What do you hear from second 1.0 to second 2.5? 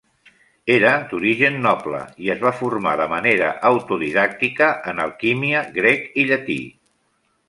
d'origen noble i es